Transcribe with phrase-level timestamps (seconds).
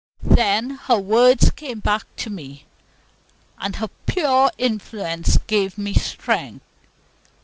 [0.23, 2.65] Then her words came back to me,
[3.59, 6.65] and her pure influence gave me strength.